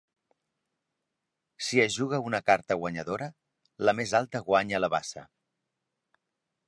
[1.65, 3.29] Si es juga una carta guanyadora,
[3.89, 5.27] la més alta guanya la basa.